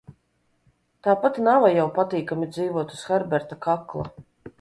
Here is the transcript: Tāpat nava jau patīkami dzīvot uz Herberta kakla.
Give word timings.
Tāpat 1.07 1.35
nava 1.47 1.69
jau 1.75 1.85
patīkami 1.97 2.47
dzīvot 2.55 2.95
uz 2.97 3.05
Herberta 3.11 3.59
kakla. 3.67 4.09